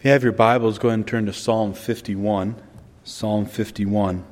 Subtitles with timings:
[0.00, 2.56] If you have your Bibles, go ahead and turn to Psalm 51.
[3.04, 4.24] Psalm 51.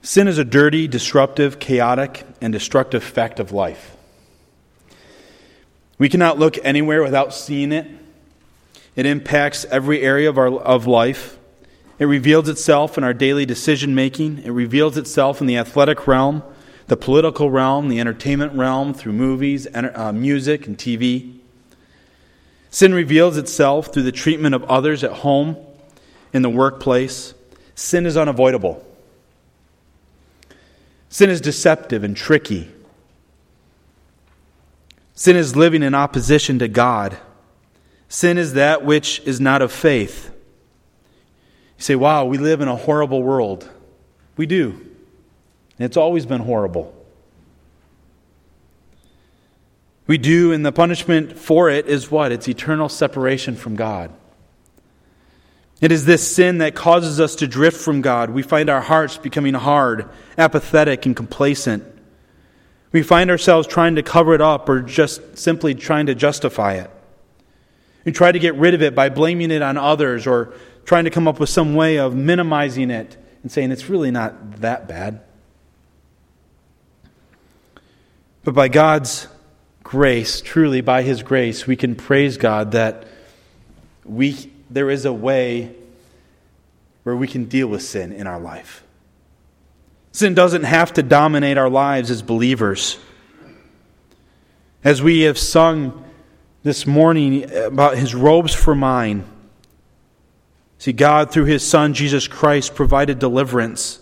[0.00, 3.94] Sin is a dirty, disruptive, chaotic, and destructive fact of life.
[5.98, 7.86] We cannot look anywhere without seeing it.
[8.96, 11.36] It impacts every area of, our, of life.
[11.98, 14.44] It reveals itself in our daily decision making.
[14.44, 16.42] It reveals itself in the athletic realm,
[16.90, 21.38] the political realm, the entertainment realm through movies, uh, music, and TV.
[22.68, 25.56] Sin reveals itself through the treatment of others at home,
[26.32, 27.32] in the workplace.
[27.76, 28.84] Sin is unavoidable.
[31.08, 32.68] Sin is deceptive and tricky.
[35.14, 37.16] Sin is living in opposition to God.
[38.08, 40.34] Sin is that which is not of faith.
[41.78, 43.70] You say, wow, we live in a horrible world.
[44.36, 44.89] We do.
[45.80, 46.94] And it's always been horrible.
[50.06, 52.32] We do, and the punishment for it is what?
[52.32, 54.12] It's eternal separation from God.
[55.80, 58.28] It is this sin that causes us to drift from God.
[58.28, 61.82] We find our hearts becoming hard, apathetic, and complacent.
[62.92, 66.90] We find ourselves trying to cover it up or just simply trying to justify it.
[68.04, 70.52] We try to get rid of it by blaming it on others or
[70.84, 74.60] trying to come up with some way of minimizing it and saying it's really not
[74.60, 75.22] that bad.
[78.44, 79.28] But by God's
[79.82, 83.06] grace, truly by His grace, we can praise God that
[84.04, 85.74] we, there is a way
[87.02, 88.82] where we can deal with sin in our life.
[90.12, 92.98] Sin doesn't have to dominate our lives as believers.
[94.82, 96.04] As we have sung
[96.62, 99.24] this morning about His robes for mine,
[100.80, 103.99] See, God, through his Son, Jesus Christ, provided deliverance.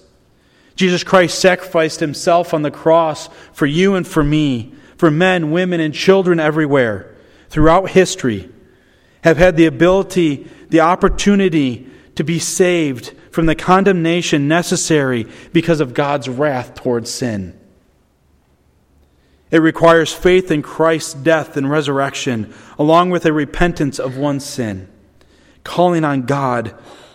[0.78, 5.80] Jesus Christ sacrificed himself on the cross for you and for me, for men, women,
[5.80, 7.16] and children everywhere
[7.50, 8.48] throughout history,
[9.24, 15.94] have had the ability, the opportunity to be saved from the condemnation necessary because of
[15.94, 17.58] God's wrath towards sin.
[19.50, 24.88] It requires faith in Christ's death and resurrection, along with a repentance of one's sin
[25.64, 26.72] calling on God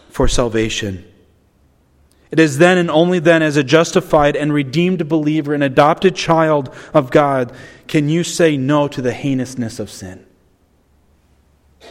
[0.10, 1.10] for salvation.
[2.34, 6.74] It is then and only then, as a justified and redeemed believer, an adopted child
[6.92, 7.54] of God,
[7.88, 10.26] can you say no to the heinousness of sin.
[11.80, 11.90] It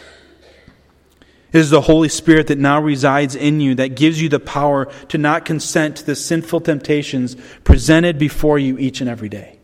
[1.52, 5.16] is the Holy Spirit that now resides in you that gives you the power to
[5.16, 9.60] not consent to the sinful temptations presented before you each and every day.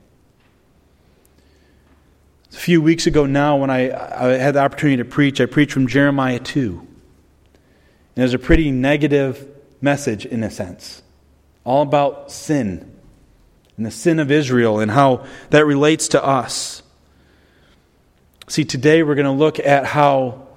[2.53, 5.73] A few weeks ago now, when I, I had the opportunity to preach, I preached
[5.73, 6.79] from Jeremiah 2.
[6.79, 6.89] And
[8.15, 11.03] it was a pretty negative message in a sense,
[11.65, 12.95] all about sin
[13.77, 16.83] and the sin of Israel and how that relates to us.
[18.49, 20.49] See, today we're going to look at how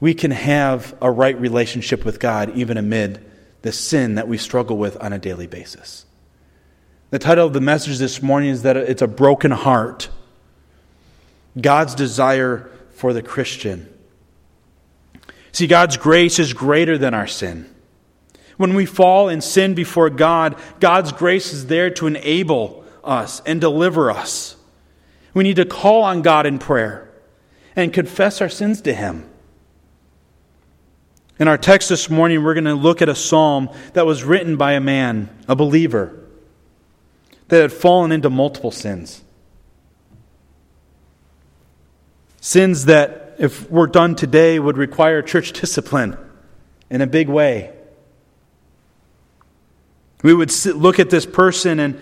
[0.00, 3.24] we can have a right relationship with God even amid
[3.62, 6.04] the sin that we struggle with on a daily basis.
[7.10, 10.08] The title of the message this morning is that it's a broken heart.
[11.58, 13.92] God's desire for the Christian.
[15.52, 17.72] See, God's grace is greater than our sin.
[18.56, 23.60] When we fall in sin before God, God's grace is there to enable us and
[23.60, 24.56] deliver us.
[25.34, 27.10] We need to call on God in prayer
[27.74, 29.28] and confess our sins to Him.
[31.38, 34.56] In our text this morning, we're going to look at a psalm that was written
[34.56, 36.18] by a man, a believer,
[37.48, 39.22] that had fallen into multiple sins.
[42.40, 46.16] Sins that if we're done today, would require church discipline
[46.88, 47.75] in a big way.
[50.22, 52.00] We would sit, look at this person and,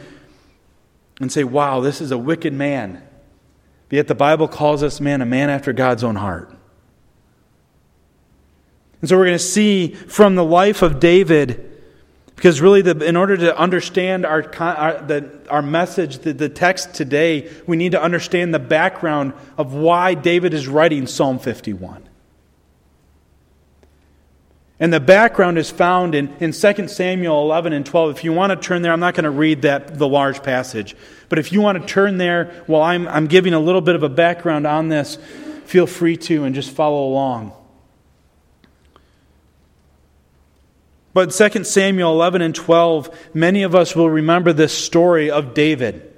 [1.21, 3.03] and say, wow, this is a wicked man.
[3.89, 6.55] But yet the Bible calls this man a man after God's own heart.
[9.01, 11.75] And so we're going to see from the life of David
[12.37, 16.95] because really, the, in order to understand our, our, the, our message, the, the text
[16.95, 22.09] today, we need to understand the background of why David is writing Psalm 51.
[24.80, 28.10] And the background is found in, in 2 Samuel 11 and 12.
[28.18, 30.97] If you want to turn there, I'm not going to read that, the large passage.
[31.28, 34.03] But if you want to turn there while I'm, I'm giving a little bit of
[34.03, 35.16] a background on this,
[35.65, 37.53] feel free to and just follow along.
[41.12, 46.12] But 2 Samuel 11 and 12, many of us will remember this story of David,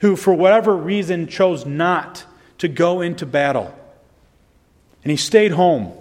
[0.00, 2.24] who, for whatever reason, chose not
[2.56, 3.76] to go into battle.
[5.04, 5.92] And he stayed home.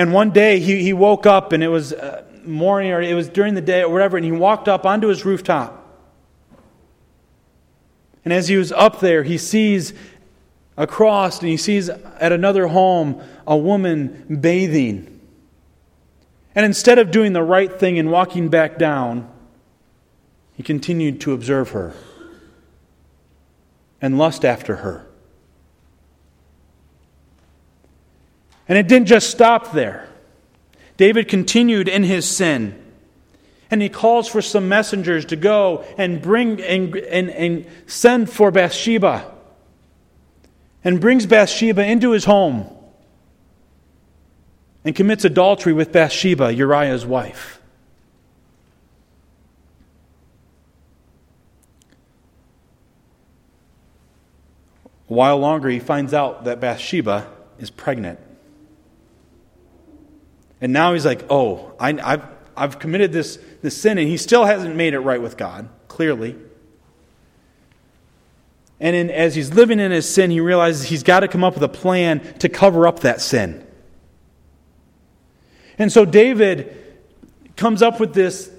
[0.00, 3.28] And one day he, he woke up, and it was uh, morning, or it was
[3.28, 5.76] during the day, or whatever, and he walked up onto his rooftop.
[8.24, 9.92] And as he was up there, he sees
[10.78, 15.20] across and he sees at another home a woman bathing.
[16.54, 19.30] And instead of doing the right thing and walking back down,
[20.54, 21.92] he continued to observe her
[24.00, 25.09] and lust after her.
[28.70, 30.08] And it didn't just stop there.
[30.96, 32.80] David continued in his sin.
[33.68, 38.52] And he calls for some messengers to go and bring and, and, and send for
[38.52, 39.28] Bathsheba.
[40.84, 42.70] And brings Bathsheba into his home
[44.84, 47.60] and commits adultery with Bathsheba, Uriah's wife.
[54.84, 57.26] A while longer, he finds out that Bathsheba
[57.58, 58.20] is pregnant.
[60.60, 64.44] And now he's like, oh, I, have I've committed this, this sin, and he still
[64.44, 66.36] hasn't made it right with God, clearly.
[68.78, 71.54] And in, as he's living in his sin, he realizes he's got to come up
[71.54, 73.66] with a plan to cover up that sin.
[75.78, 76.76] And so David
[77.56, 78.50] comes up with this,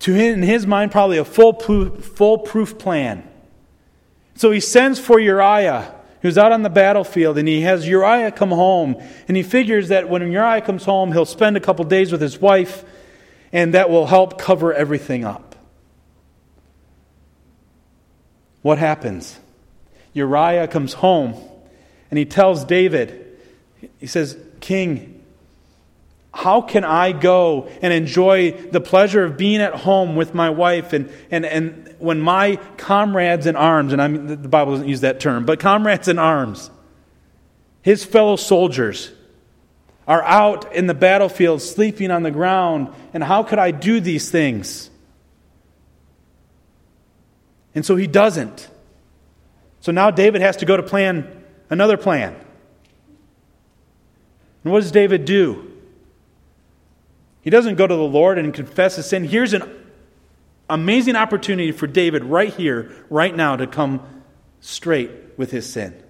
[0.00, 3.28] to him, in his mind, probably a full foolproof plan.
[4.34, 8.50] So he sends for Uriah, who's out on the battlefield, and he has Uriah come
[8.50, 8.96] home.
[9.28, 12.40] And he figures that when Uriah comes home, he'll spend a couple days with his
[12.40, 12.84] wife,
[13.52, 15.56] and that will help cover everything up.
[18.62, 19.38] What happens?
[20.12, 21.34] Uriah comes home,
[22.10, 23.38] and he tells David,
[23.98, 25.19] he says, King,
[26.32, 30.92] how can I go and enjoy the pleasure of being at home with my wife
[30.92, 35.00] and, and, and when my comrades in arms, and I mean, the Bible doesn't use
[35.00, 36.70] that term, but comrades in arms,
[37.82, 39.10] his fellow soldiers,
[40.06, 44.30] are out in the battlefield sleeping on the ground, and how could I do these
[44.30, 44.90] things?
[47.74, 48.68] And so he doesn't.
[49.80, 52.34] So now David has to go to plan another plan.
[54.64, 55.69] And what does David do?
[57.42, 59.24] He doesn't go to the Lord and confess his sin.
[59.24, 59.62] Here's an
[60.68, 64.02] amazing opportunity for David right here, right now, to come
[64.60, 66.02] straight with his sin.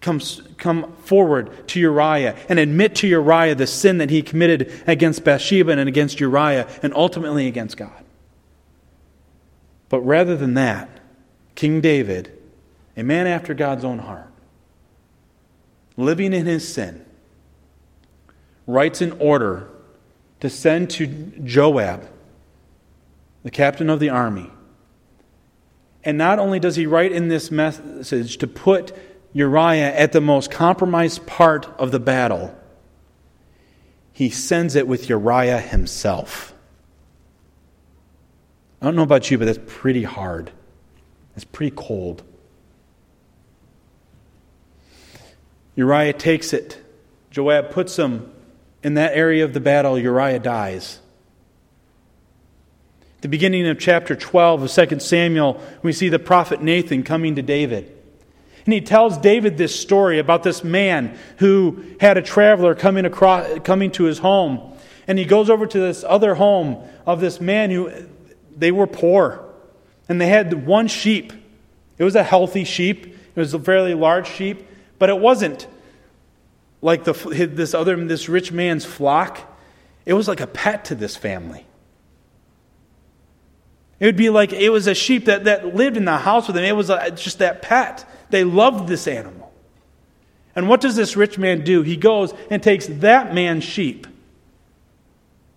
[0.00, 0.20] Come,
[0.56, 5.72] come forward to Uriah and admit to Uriah the sin that he committed against Bathsheba
[5.72, 8.04] and against Uriah and ultimately against God.
[9.88, 10.88] But rather than that,
[11.54, 12.32] King David,
[12.96, 14.30] a man after God's own heart,
[15.96, 17.05] living in his sin,
[18.66, 19.68] writes an order
[20.40, 22.08] to send to Joab,
[23.42, 24.50] the captain of the army.
[26.04, 28.96] And not only does he write in this message to put
[29.32, 32.56] Uriah at the most compromised part of the battle,
[34.12, 36.54] he sends it with Uriah himself.
[38.80, 40.50] I don't know about you, but that's pretty hard.
[41.34, 42.22] It's pretty cold.
[45.74, 46.82] Uriah takes it.
[47.30, 48.32] Joab puts him
[48.86, 51.00] in that area of the battle, Uriah dies.
[53.20, 57.42] The beginning of chapter 12 of 2 Samuel, we see the prophet Nathan coming to
[57.42, 57.92] David.
[58.64, 63.58] And he tells David this story about this man who had a traveler coming, across,
[63.64, 64.78] coming to his home.
[65.08, 67.90] And he goes over to this other home of this man who
[68.56, 69.44] they were poor.
[70.08, 71.32] And they had one sheep.
[71.98, 74.64] It was a healthy sheep, it was a fairly large sheep,
[75.00, 75.66] but it wasn't
[76.86, 77.12] like the,
[77.52, 79.40] this other this rich man's flock
[80.06, 81.66] it was like a pet to this family.
[83.98, 86.56] It would be like it was a sheep that, that lived in the house with
[86.56, 86.62] him.
[86.62, 88.08] It was just that pet.
[88.30, 89.52] They loved this animal.
[90.54, 91.82] And what does this rich man do?
[91.82, 94.06] He goes and takes that man's sheep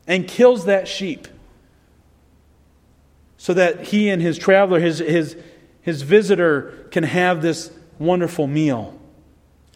[0.08, 1.28] and kills that sheep
[3.38, 5.38] so that he and his traveler his, his,
[5.82, 8.99] his visitor can have this wonderful meal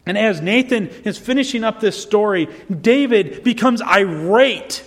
[0.06, 4.84] and as Nathan is finishing up this story, David becomes irate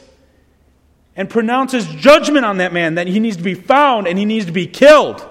[1.16, 4.46] and pronounces judgment on that man that he needs to be found and he needs
[4.46, 5.26] to be killed.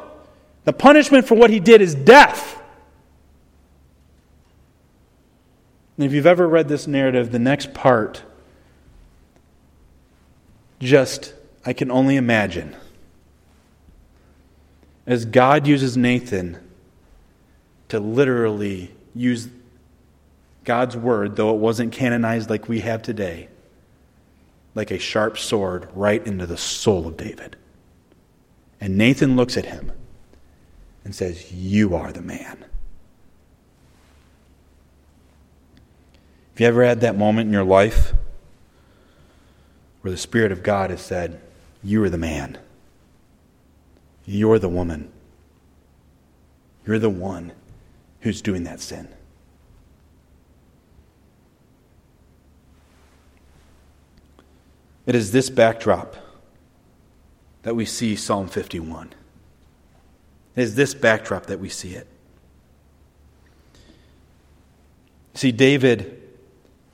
[0.64, 2.61] The punishment for what he did is death.
[5.97, 8.23] And if you've ever read this narrative, the next part
[10.81, 11.33] just,
[11.64, 12.76] I can only imagine.
[15.07, 16.59] As God uses Nathan
[17.88, 19.49] to literally use
[20.66, 23.49] God's word, though it wasn't canonized like we have today,
[24.75, 27.56] like a sharp sword right into the soul of David.
[28.80, 29.92] And Nathan looks at him
[31.04, 32.64] and says, You are the man.
[36.50, 38.12] Have you ever had that moment in your life
[40.02, 41.40] where the Spirit of God has said,
[41.82, 42.58] You are the man?
[44.25, 45.12] You're the woman.
[46.85, 47.52] You're the one
[48.20, 49.08] who's doing that sin.
[55.07, 56.17] It is this backdrop
[57.63, 59.13] that we see Psalm 51.
[60.57, 62.09] It is this backdrop that we see it.
[65.35, 66.23] See, David,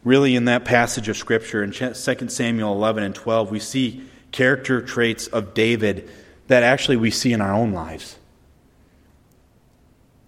[0.04, 1.94] really in that passage of Scripture in 2
[2.28, 6.10] Samuel 11 and 12, we see character traits of David
[6.48, 8.18] that actually we see in our own lives.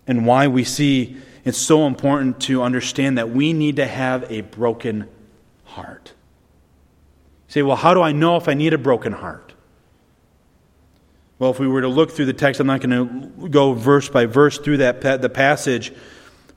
[0.06, 4.40] And why we see it's so important to understand that we need to have a
[4.40, 5.08] broken
[5.64, 6.13] heart.
[7.54, 9.52] Say, well, how do I know if I need a broken heart?
[11.38, 14.08] Well, if we were to look through the text, I'm not going to go verse
[14.08, 15.92] by verse through that the passage.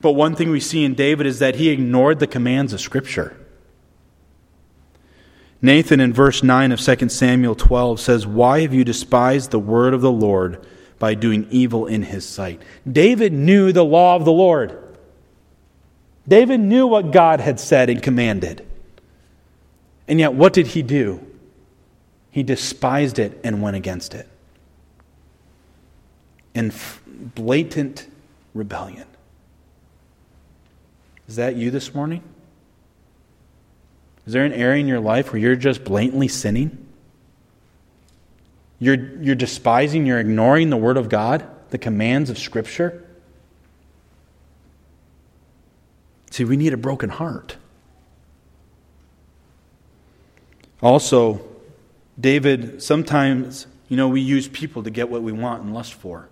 [0.00, 3.36] But one thing we see in David is that he ignored the commands of Scripture.
[5.62, 9.94] Nathan in verse 9 of 2 Samuel 12 says, Why have you despised the word
[9.94, 10.66] of the Lord
[10.98, 12.60] by doing evil in his sight?
[12.90, 14.76] David knew the law of the Lord.
[16.26, 18.67] David knew what God had said and commanded.
[20.08, 21.24] And yet, what did he do?
[22.30, 24.26] He despised it and went against it.
[26.54, 26.72] In
[27.06, 28.08] blatant
[28.54, 29.06] rebellion.
[31.28, 32.22] Is that you this morning?
[34.26, 36.86] Is there an area in your life where you're just blatantly sinning?
[38.78, 43.04] You're, you're despising, you're ignoring the Word of God, the commands of Scripture?
[46.30, 47.56] See, we need a broken heart.
[50.82, 51.40] Also,
[52.18, 56.28] David, sometimes, you know, we use people to get what we want and lust for.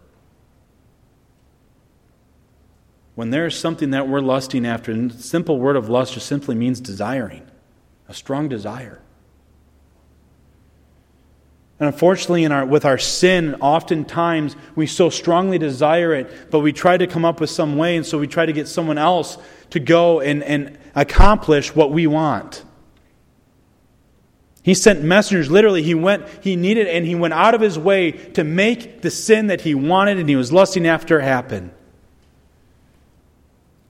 [3.15, 6.55] When there's something that we're lusting after, and the simple word of lust just simply
[6.55, 7.47] means desiring
[8.09, 9.01] a strong desire.
[11.81, 16.73] And unfortunately, in our, with our sin, oftentimes we so strongly desire it, but we
[16.73, 19.39] try to come up with some way, and so we try to get someone else
[19.71, 22.65] to go and, and accomplish what we want.
[24.67, 28.11] He sent messengers, literally, he went, he needed, and he went out of his way
[28.11, 31.71] to make the sin that he wanted and he was lusting after happen.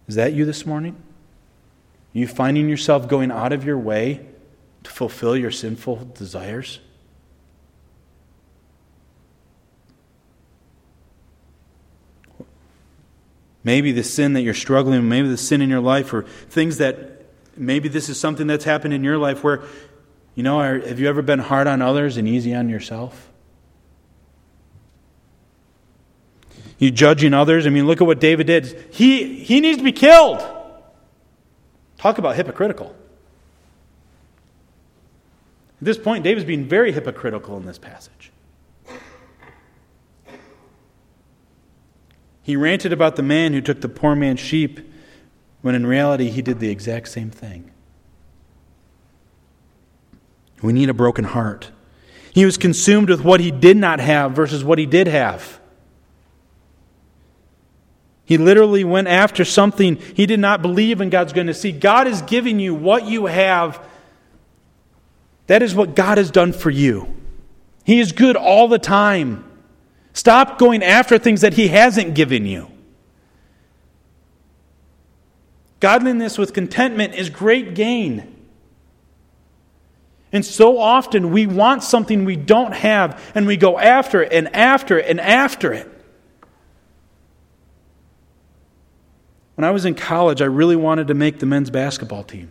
[0.06, 0.94] Is that you this morning?
[2.12, 4.26] You finding yourself going out of your way
[4.82, 6.78] to fulfill your sinful desires?
[13.64, 16.76] Maybe the sin that you're struggling with, maybe the sin in your life, or things
[16.76, 17.22] that
[17.56, 19.62] maybe this is something that's happened in your life where,
[20.36, 23.30] you know, have you ever been hard on others and easy on yourself?
[26.78, 27.66] You judging others?
[27.66, 28.86] I mean, look at what David did.
[28.90, 30.46] He, he needs to be killed.
[31.96, 32.94] Talk about hypocritical.
[35.80, 38.30] At this point, David's being very hypocritical in this passage.
[42.42, 44.80] He ranted about the man who took the poor man's sheep,
[45.62, 47.70] when in reality, he did the exact same thing.
[50.62, 51.70] We need a broken heart.
[52.32, 55.60] He was consumed with what he did not have versus what he did have.
[58.24, 61.60] He literally went after something he did not believe in God's goodness.
[61.60, 63.80] See, God is giving you what you have.
[65.46, 67.14] That is what God has done for you.
[67.84, 69.44] He is good all the time.
[70.12, 72.68] Stop going after things that He hasn't given you.
[75.78, 78.35] Godliness with contentment is great gain.
[80.32, 84.54] And so often we want something we don't have, and we go after it and
[84.54, 85.90] after it and after it.
[89.54, 92.50] When I was in college, I really wanted to make the men's basketball team.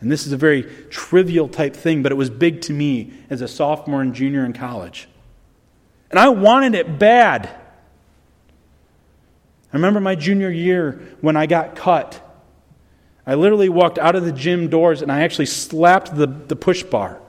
[0.00, 3.40] And this is a very trivial type thing, but it was big to me as
[3.40, 5.08] a sophomore and junior in college.
[6.10, 7.48] And I wanted it bad.
[9.72, 12.24] I remember my junior year when I got cut.
[13.28, 16.82] I literally walked out of the gym doors and I actually slapped the, the push
[16.82, 17.20] bar.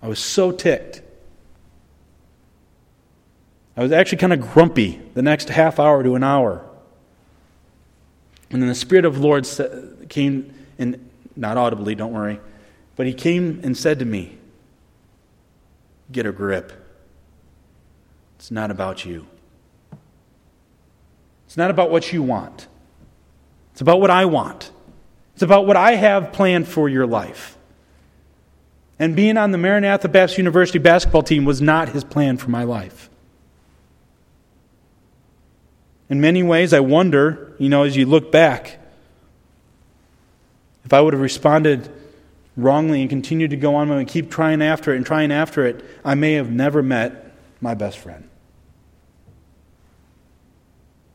[0.00, 1.02] I was so ticked.
[3.76, 6.64] I was actually kind of grumpy the next half hour to an hour.
[8.52, 9.48] And then the Spirit of the Lord
[10.08, 12.38] came, and not audibly, don't worry,
[12.94, 14.38] but He came and said to me,
[16.12, 16.72] Get a grip.
[18.36, 19.26] It's not about you.
[21.46, 22.68] It's not about what you want.
[23.72, 24.70] It's about what I want.
[25.34, 27.56] It's about what I have planned for your life.
[28.98, 32.64] And being on the Maranatha Baptist University basketball team was not his plan for my
[32.64, 33.10] life.
[36.08, 38.78] In many ways, I wonder, you know, as you look back,
[40.84, 41.88] if I would have responded
[42.56, 45.82] wrongly and continued to go on and keep trying after it and trying after it,
[46.04, 48.28] I may have never met my best friend.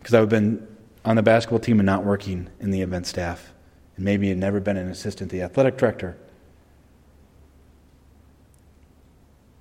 [0.08, 0.66] because I would have been
[1.04, 3.52] on the basketball team and not working in the event staff,
[3.98, 6.16] and maybe had never been an assistant to the athletic director.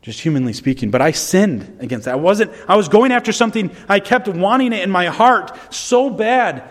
[0.03, 2.13] Just humanly speaking, but I sinned against that.
[2.13, 6.11] I wasn't, I was going after something, I kept wanting it in my heart so
[6.11, 6.63] bad.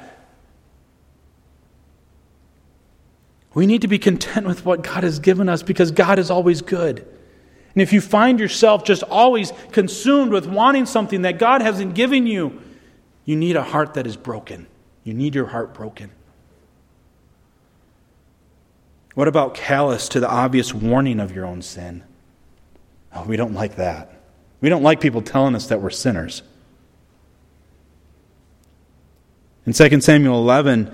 [3.53, 6.61] We need to be content with what God has given us because God is always
[6.61, 6.99] good.
[6.99, 12.27] And if you find yourself just always consumed with wanting something that God hasn't given
[12.27, 12.61] you,
[13.25, 14.67] you need a heart that is broken.
[15.03, 16.11] You need your heart broken.
[19.15, 22.03] What about callous to the obvious warning of your own sin?
[23.13, 24.11] Oh, we don't like that.
[24.61, 26.43] We don't like people telling us that we're sinners.
[29.65, 30.93] In 2 Samuel 11,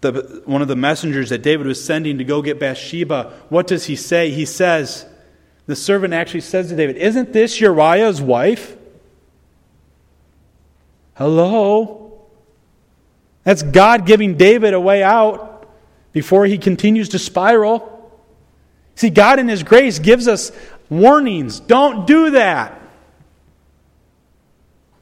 [0.00, 3.86] the, one of the messengers that David was sending to go get Bathsheba, what does
[3.86, 4.30] he say?
[4.30, 5.06] He says,
[5.66, 8.76] the servant actually says to David, Isn't this Uriah's wife?
[11.14, 12.26] Hello?
[13.44, 15.55] That's God giving David a way out
[16.16, 18.10] before he continues to spiral.
[18.94, 20.50] See, God in His grace gives us
[20.88, 21.60] warnings.
[21.60, 22.80] Don't do that.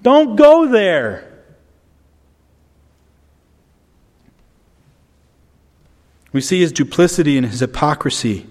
[0.03, 1.45] Don't go there.
[6.33, 8.49] We see his duplicity and his hypocrisy.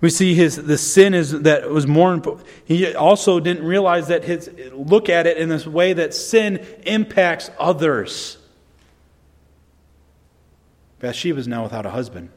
[0.00, 2.14] We see his the sin is that was more.
[2.14, 2.46] Important.
[2.64, 7.50] He also didn't realize that his look at it in this way that sin impacts
[7.58, 8.38] others.
[11.04, 12.30] Bathsheba is now without a husband.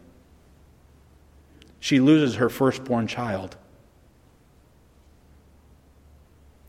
[1.80, 3.56] She loses her firstborn child.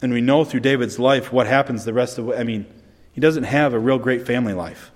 [0.01, 2.67] And we know through David's life what happens the rest of I mean,
[3.11, 4.93] he doesn't have a real great family life.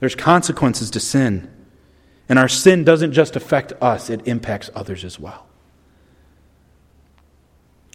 [0.00, 1.50] There's consequences to sin.
[2.28, 5.46] And our sin doesn't just affect us, it impacts others as well.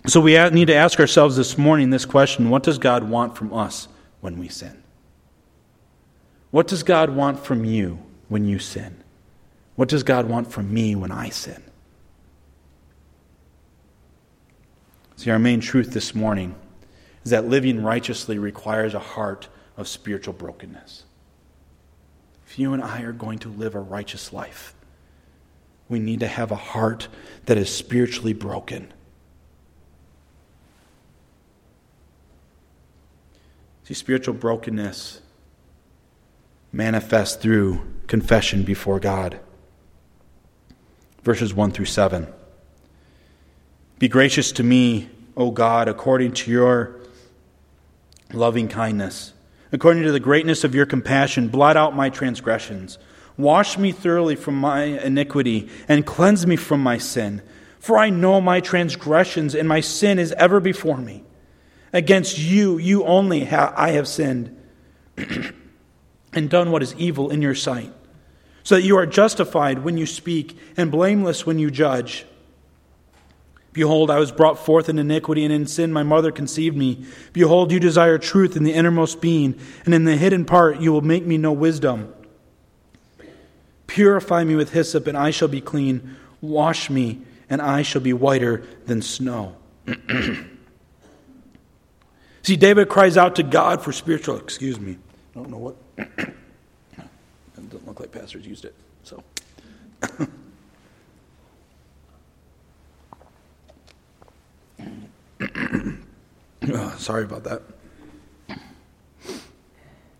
[0.07, 3.53] So we need to ask ourselves this morning this question what does God want from
[3.53, 3.87] us
[4.21, 4.81] when we sin?
[6.55, 9.03] What does God want from you when you sin?
[9.75, 11.61] What does God want from me when I sin?
[15.17, 16.55] See, our main truth this morning
[17.25, 21.03] is that living righteously requires a heart of spiritual brokenness
[22.47, 24.73] if you and I are going to live a righteous life,
[25.89, 27.09] we need to have a heart
[27.47, 28.93] that is spiritually broken.
[33.83, 35.19] See, spiritual brokenness
[36.75, 39.39] manifests through confession before God.
[41.23, 42.27] Verses 1 through 7.
[43.97, 46.99] Be gracious to me, O God, according to your
[48.33, 49.33] loving kindness
[49.75, 52.97] According to the greatness of your compassion, blot out my transgressions.
[53.35, 57.41] Wash me thoroughly from my iniquity and cleanse me from my sin.
[57.79, 61.25] For I know my transgressions and my sin is ever before me.
[61.91, 64.55] Against you, you only ha- I have sinned
[66.35, 67.91] and done what is evil in your sight,
[68.63, 72.25] so that you are justified when you speak and blameless when you judge.
[73.75, 77.05] Behold, I was brought forth in iniquity, and in sin my mother conceived me.
[77.33, 81.01] Behold, you desire truth in the innermost being, and in the hidden part you will
[81.01, 82.13] make me know wisdom.
[83.87, 86.15] Purify me with hyssop, and I shall be clean.
[86.39, 89.55] Wash me, and I shall be whiter than snow.
[92.43, 94.37] See, David cries out to God for spiritual.
[94.37, 94.97] Excuse me.
[95.35, 95.75] I don't know what.
[95.97, 96.33] it
[97.55, 98.73] doesn't look like pastors used it.
[99.03, 99.21] So.
[106.69, 107.61] oh, sorry about that.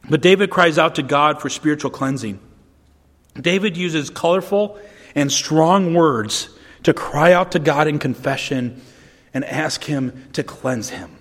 [0.09, 2.39] But David cries out to God for spiritual cleansing.
[3.39, 4.77] David uses colorful
[5.15, 6.49] and strong words
[6.83, 8.81] to cry out to God in confession
[9.33, 11.17] and ask Him to cleanse him.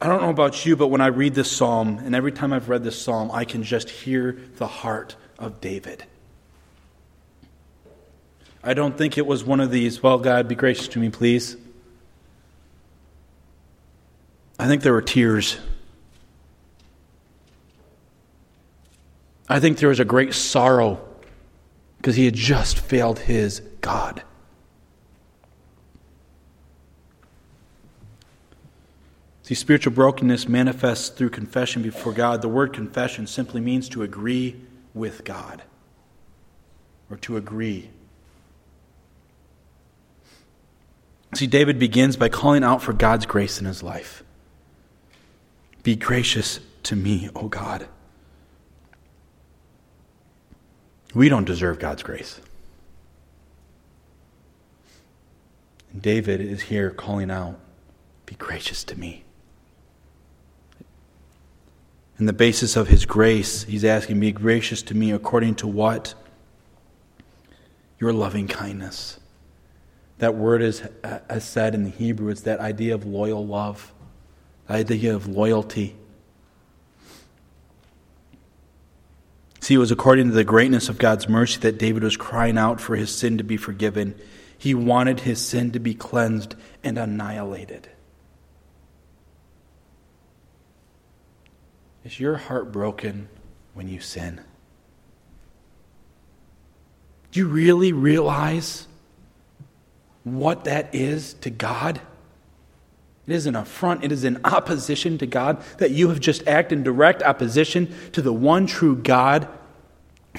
[0.00, 2.70] I don't know about you, but when I read this psalm, and every time I've
[2.70, 6.04] read this psalm, I can just hear the heart of David.
[8.64, 11.56] I don't think it was one of these, well, God, be gracious to me, please.
[14.58, 15.58] I think there were tears.
[19.48, 21.00] I think there was a great sorrow
[21.96, 24.22] because he had just failed his God.
[29.50, 32.40] See, spiritual brokenness manifests through confession before God.
[32.40, 34.60] The word confession simply means to agree
[34.94, 35.64] with God
[37.10, 37.90] or to agree
[41.34, 44.22] See, David begins by calling out for God's grace in his life.
[45.82, 47.88] Be gracious to me, O God.
[51.12, 52.40] We don't deserve God's grace.
[55.98, 57.58] David is here calling out,
[58.26, 59.24] Be gracious to me.
[62.20, 66.14] In the basis of his grace, he's asking, Be gracious to me according to what?
[67.98, 69.18] Your loving kindness.
[70.18, 73.94] That word is uh, as said in the Hebrew, it's that idea of loyal love,
[74.66, 75.96] the idea of loyalty.
[79.60, 82.82] See, it was according to the greatness of God's mercy that David was crying out
[82.82, 84.14] for his sin to be forgiven.
[84.58, 86.54] He wanted his sin to be cleansed
[86.84, 87.88] and annihilated.
[92.04, 93.28] Is your heart broken
[93.74, 94.40] when you sin?
[97.32, 98.88] Do you really realize
[100.24, 102.00] what that is to God?
[103.26, 106.78] It is an affront, it is an opposition to God that you have just acted
[106.78, 109.46] in direct opposition to the one true God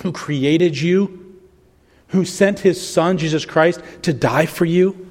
[0.01, 1.39] who created you,
[2.07, 5.10] who sent his Son, Jesus Christ, to die for you.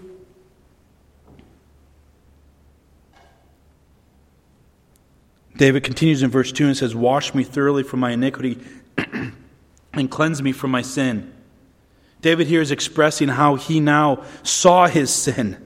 [5.61, 8.59] David continues in verse 2 and says, Wash me thoroughly from my iniquity
[9.93, 11.31] and cleanse me from my sin.
[12.23, 15.59] David here is expressing how he now saw his sin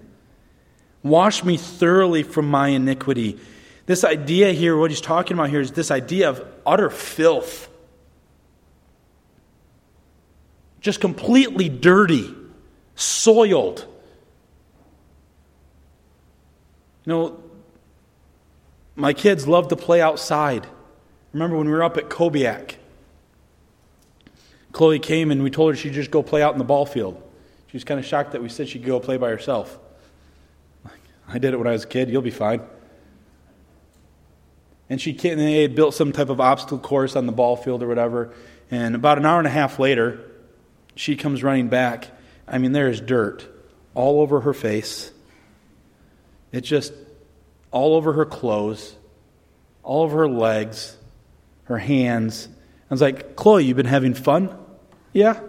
[1.04, 3.38] Wash me thoroughly from my iniquity.
[3.86, 7.68] This idea here, what he's talking about here, is this idea of utter filth.
[10.80, 12.34] Just completely dirty,
[12.96, 13.86] soiled.
[17.04, 17.44] You know,
[18.96, 20.66] my kids love to play outside.
[21.32, 22.76] Remember when we were up at Kobiak?
[24.72, 27.20] Chloe came and we told her she'd just go play out in the ball field.
[27.68, 29.78] She was kind of shocked that we said she could go play by herself.
[31.28, 32.10] I did it when I was a kid.
[32.10, 32.60] You'll be fine.
[34.90, 37.82] And she and they had built some type of obstacle course on the ball field
[37.82, 38.34] or whatever.
[38.70, 40.20] And about an hour and a half later,
[40.94, 42.10] she comes running back.
[42.46, 43.46] I mean, there is dirt
[43.94, 45.10] all over her face.
[46.52, 46.92] It just
[47.74, 48.94] all over her clothes,
[49.82, 50.96] all over her legs,
[51.64, 52.48] her hands.
[52.88, 54.56] I was like, Chloe, you've been having fun?
[55.12, 55.40] Yeah.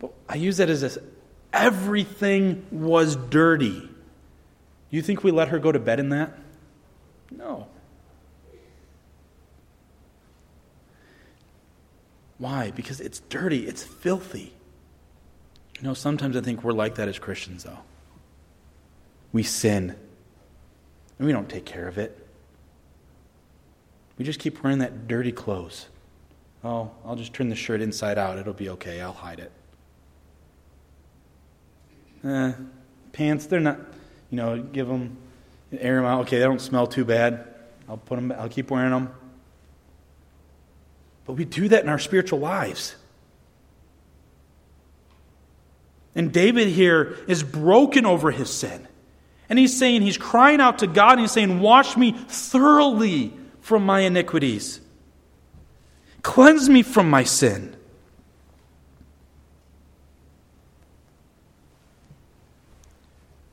[0.00, 1.00] But I use that as a
[1.52, 3.88] Everything was dirty.
[4.90, 6.36] You think we let her go to bed in that?
[7.30, 7.68] No.
[12.38, 12.72] Why?
[12.72, 14.52] Because it's dirty, it's filthy.
[15.76, 17.78] You know, sometimes I think we're like that as Christians, though.
[19.34, 19.94] We sin,
[21.18, 22.26] and we don't take care of it.
[24.16, 25.88] We just keep wearing that dirty clothes.
[26.64, 28.38] Oh, I'll just turn the shirt inside out.
[28.38, 29.02] It'll be okay.
[29.02, 29.52] I'll hide it
[32.24, 32.52] eh,
[33.12, 33.78] pants, they're not,
[34.30, 35.16] you know, give them,
[35.72, 36.22] air them out.
[36.22, 37.46] Okay, they don't smell too bad.
[37.88, 39.14] I'll put them, I'll keep wearing them.
[41.26, 42.96] But we do that in our spiritual lives.
[46.14, 48.86] And David here is broken over his sin.
[49.48, 53.84] And he's saying, he's crying out to God, and he's saying, Wash me thoroughly from
[53.84, 54.80] my iniquities,
[56.22, 57.76] cleanse me from my sin.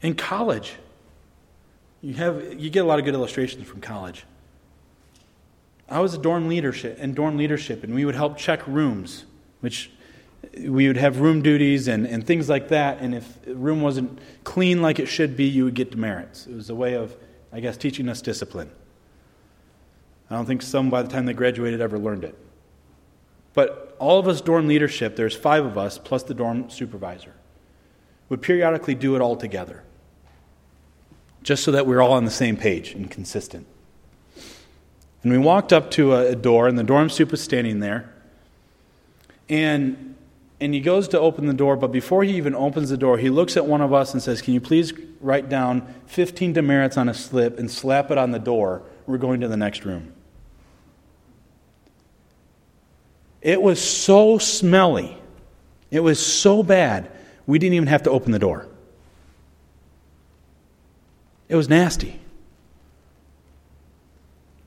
[0.01, 0.73] In college,
[2.01, 4.25] you, have, you get a lot of good illustrations from college.
[5.87, 9.25] I was a dorm leadership and dorm leadership, and we would help check rooms,
[9.59, 9.91] which
[10.57, 12.99] we would have room duties and, and things like that.
[12.99, 16.47] And if room wasn't clean like it should be, you would get demerits.
[16.47, 17.15] It was a way of,
[17.51, 18.69] I guess, teaching us discipline.
[20.29, 22.37] I don't think some, by the time they graduated, ever learned it.
[23.53, 27.33] But all of us dorm leadership, there's five of us, plus the dorm supervisor,
[28.29, 29.83] would periodically do it all together
[31.43, 33.65] just so that we are all on the same page and consistent.
[35.23, 38.11] And we walked up to a, door, and the dorm soup was standing there.
[39.49, 40.15] And,
[40.61, 43.31] and he goes to open the door, but before he even opens the door, he
[43.31, 47.09] looks at one of us and says, Can you please write down 15 demerits on
[47.09, 48.83] a slip and slap it on the door?
[49.07, 50.13] We're going to the next room.
[53.41, 55.17] It was so smelly.
[55.89, 57.11] It was so bad,
[57.47, 58.67] we didn't even have to open the door.
[61.49, 62.21] It was nasty.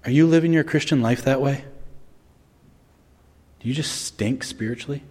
[0.04, 1.64] Are you living your Christian life that way?
[3.60, 5.02] Do you just stink spiritually?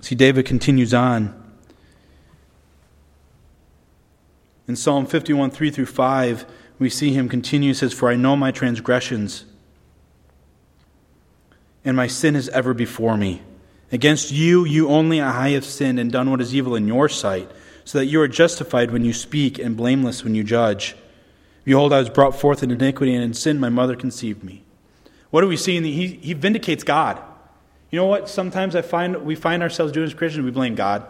[0.00, 1.34] See, David continues on.
[4.66, 6.46] In Psalm 51, 3 through 5,
[6.78, 7.74] we see him continue.
[7.74, 9.44] Says, For I know my transgressions,
[11.84, 13.42] and my sin is ever before me.
[13.90, 17.50] Against you, you only I have sinned and done what is evil in your sight,
[17.84, 20.94] so that you are justified when you speak and blameless when you judge.
[21.64, 24.64] Behold, I was brought forth in iniquity, and in sin my mother conceived me.
[25.30, 25.78] What do we see?
[25.80, 27.18] The, he, he vindicates God.
[27.90, 28.28] You know what?
[28.28, 31.06] Sometimes I find we find ourselves doing as Christians, we blame God.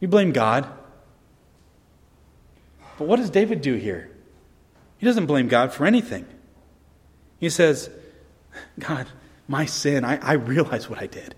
[0.00, 0.68] We blame God.
[2.98, 4.10] But what does David do here?
[4.98, 6.26] He doesn't blame God for anything.
[7.38, 7.90] He says,
[8.78, 9.06] God,
[9.48, 11.34] my sin, I, I realize what I did.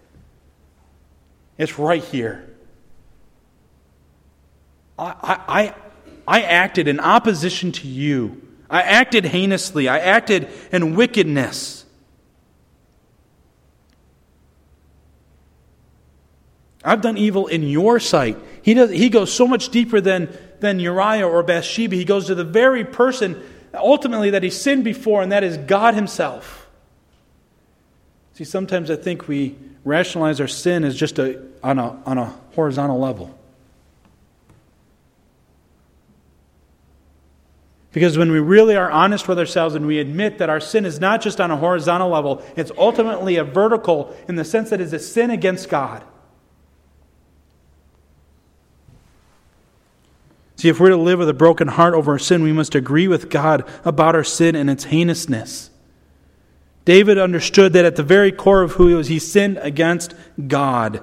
[1.57, 2.49] It's right here.
[4.97, 5.15] I,
[5.49, 5.75] I,
[6.27, 8.43] I acted in opposition to you.
[8.71, 9.89] I acted heinously.
[9.89, 11.85] I acted in wickedness.
[16.85, 18.39] I've done evil in your sight.
[18.63, 21.97] He, does, he goes so much deeper than, than Uriah or Bathsheba.
[21.97, 23.43] He goes to the very person
[23.75, 26.69] ultimately that he sinned before, and that is God Himself.
[28.35, 32.35] See, sometimes I think we rationalize our sin as just a, on, a, on a
[32.55, 33.37] horizontal level.
[37.93, 41.01] Because when we really are honest with ourselves and we admit that our sin is
[41.01, 44.93] not just on a horizontal level, it's ultimately a vertical in the sense that it's
[44.93, 46.05] a sin against God.
[50.59, 53.07] See, if we're to live with a broken heart over our sin, we must agree
[53.07, 55.71] with God about our sin and its heinousness.
[56.85, 60.15] David understood that at the very core of who he was, he sinned against
[60.49, 61.01] God.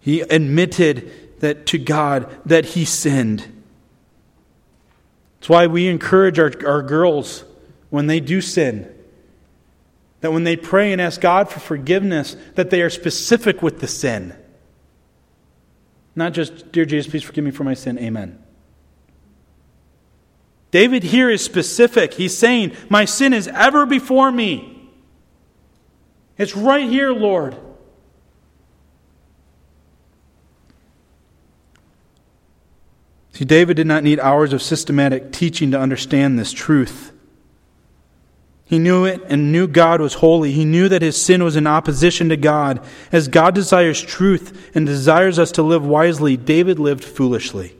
[0.00, 3.40] He admitted that to God that he sinned.
[5.38, 7.44] That's why we encourage our, our girls
[7.90, 8.90] when they do sin
[10.24, 13.86] that when they pray and ask God for forgiveness, that they are specific with the
[13.86, 14.34] sin.
[16.16, 17.98] Not just, Dear Jesus, please forgive me for my sin.
[17.98, 18.38] Amen.
[20.70, 22.14] David here is specific.
[22.14, 24.90] He's saying, My sin is ever before me.
[26.36, 27.56] It's right here, Lord.
[33.32, 37.13] See, David did not need hours of systematic teaching to understand this truth.
[38.64, 40.52] He knew it and knew God was holy.
[40.52, 42.84] He knew that his sin was in opposition to God.
[43.12, 47.76] As God desires truth and desires us to live wisely, David lived foolishly.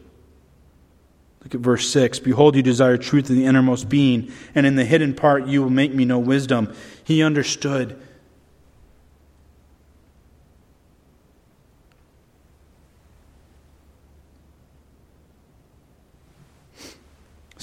[1.43, 2.19] Look at verse 6.
[2.21, 5.71] Behold, you desire truth in the innermost being, and in the hidden part you will
[5.71, 6.75] make me know wisdom.
[7.03, 8.01] He understood.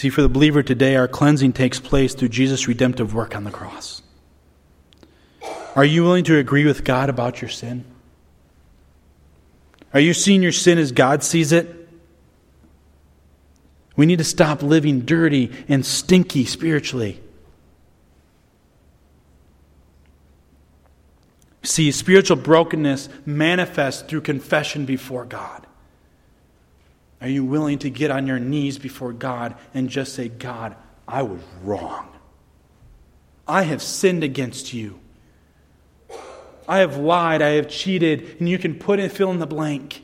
[0.02, 3.52] See, for the believer today, our cleansing takes place through Jesus' redemptive work on the
[3.52, 4.02] cross.
[5.76, 7.86] Are you willing to agree with God about your sin?
[9.94, 11.88] Are you seeing your sin as God sees it?
[13.96, 17.22] We need to stop living dirty and stinky spiritually.
[21.62, 25.68] See, spiritual brokenness manifests through confession before God.
[27.22, 30.76] Are you willing to get on your knees before God and just say, God,
[31.08, 32.08] I was wrong.
[33.48, 35.00] I have sinned against you.
[36.68, 40.04] I have lied, I have cheated, and you can put in fill in the blank.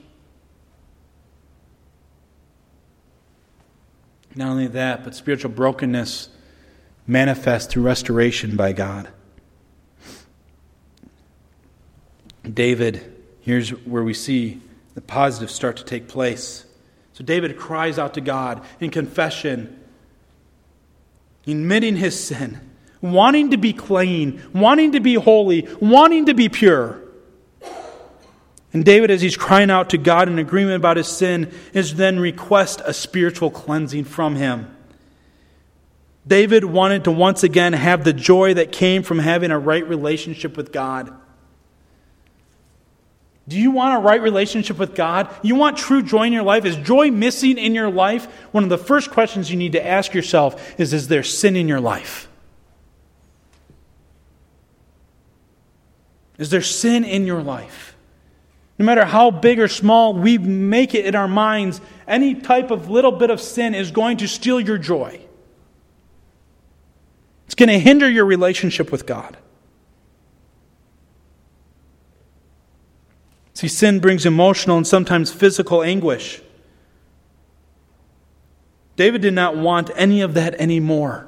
[4.35, 6.29] Not only that, but spiritual brokenness
[7.07, 9.07] manifests through restoration by God.
[12.43, 14.61] David, here's where we see
[14.93, 16.66] the positive start to take place.
[17.17, 19.83] So David cries out to God in confession,
[21.47, 22.61] admitting his sin,
[23.01, 27.01] wanting to be clean, wanting to be holy, wanting to be pure.
[28.71, 32.19] And David, as he's crying out to God in agreement about his sin, is then
[32.19, 34.71] request a spiritual cleansing from him.
[36.27, 40.55] David wanted to once again have the joy that came from having a right relationship
[40.55, 41.11] with God.
[43.47, 45.33] Do you want a right relationship with God?
[45.41, 46.65] You want true joy in your life?
[46.65, 48.25] Is joy missing in your life?
[48.51, 51.67] One of the first questions you need to ask yourself is Is there sin in
[51.67, 52.27] your life?
[56.37, 57.95] Is there sin in your life?
[58.77, 62.89] No matter how big or small we make it in our minds, any type of
[62.89, 65.19] little bit of sin is going to steal your joy.
[67.45, 69.37] It's going to hinder your relationship with God.
[73.57, 76.43] See, sin brings emotional and sometimes physical anguish.
[78.95, 81.25] David did not want any of that anymore.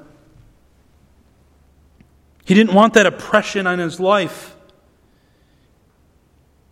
[2.46, 4.56] He didn't want that oppression on his life.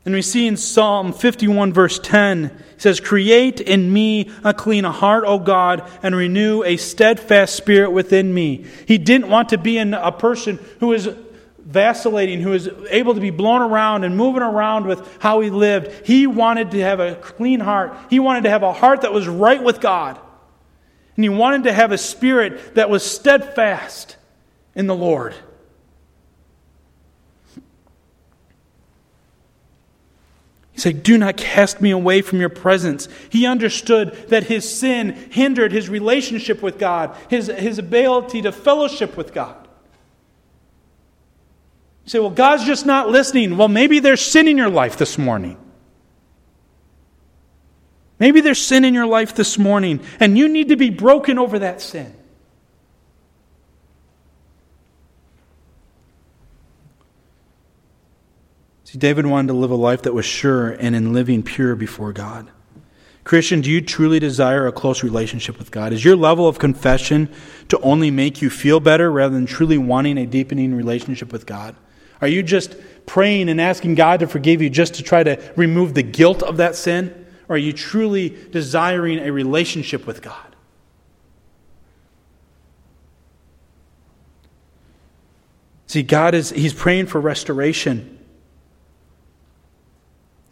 [0.05, 4.83] And we see in Psalm 51, verse 10, it says, Create in me a clean
[4.83, 8.63] heart, O God, and renew a steadfast spirit within me.
[8.87, 11.09] He didn't want to be in a person who is
[11.67, 16.07] vacillating, who was able to be blown around and moving around with how he lived.
[16.07, 17.95] He wanted to have a clean heart.
[18.09, 20.17] He wanted to have a heart that was right with God.
[21.15, 24.15] And he wanted to have a spirit that was steadfast.
[24.75, 25.33] in the Lord.
[30.71, 33.09] He said, Do not cast me away from your presence.
[33.29, 39.17] He understood that his sin hindered his relationship with God, his, his ability to fellowship
[39.17, 39.66] with God.
[42.07, 43.57] You say, Well, God's just not listening.
[43.57, 45.57] Well, maybe there's sin in your life this morning.
[48.17, 51.59] Maybe there's sin in your life this morning, and you need to be broken over
[51.59, 52.15] that sin.
[58.85, 62.13] See, David wanted to live a life that was sure and in living pure before
[62.13, 62.49] God.
[63.25, 65.91] Christian, do you truly desire a close relationship with God?
[65.91, 67.27] Is your level of confession
[67.67, 71.75] to only make you feel better rather than truly wanting a deepening relationship with God?
[72.21, 72.75] Are you just
[73.05, 76.57] praying and asking God to forgive you just to try to remove the guilt of
[76.57, 77.25] that sin?
[77.49, 80.55] Or are you truly desiring a relationship with God?
[85.87, 88.17] See, God is, He's praying for restoration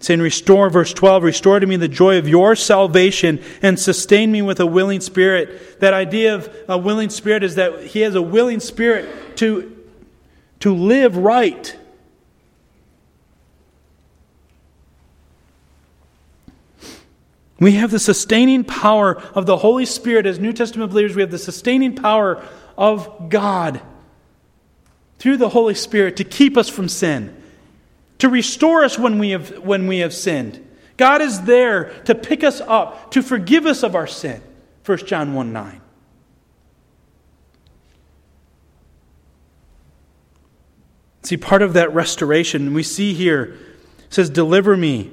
[0.06, 4.42] saying, Restore, verse 12, restore to me the joy of your salvation and sustain me
[4.42, 5.80] with a willing spirit.
[5.80, 9.75] That idea of a willing spirit is that he has a willing spirit to,
[10.60, 11.78] to live right.
[17.60, 21.16] We have the sustaining power of the Holy Spirit as New Testament believers.
[21.16, 22.44] We have the sustaining power
[22.78, 23.82] of God
[25.20, 27.36] through the Holy Spirit to keep us from sin
[28.20, 30.62] to restore us when we have, when we have sinned.
[30.98, 34.42] God is there to pick us up, to forgive us of our sin.
[34.86, 35.82] 1 John 1 9.
[41.26, 43.58] See, part of that restoration, we see here,
[44.10, 45.12] says, Deliver me.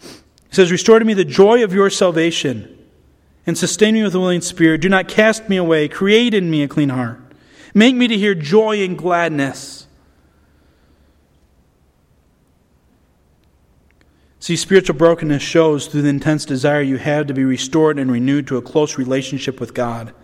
[0.00, 2.78] It says, Restore to me the joy of your salvation
[3.44, 4.80] and sustain me with a willing spirit.
[4.80, 5.88] Do not cast me away.
[5.88, 7.20] Create in me a clean heart.
[7.74, 9.88] Make me to hear joy and gladness.
[14.38, 18.46] See, spiritual brokenness shows through the intense desire you have to be restored and renewed
[18.46, 20.14] to a close relationship with God.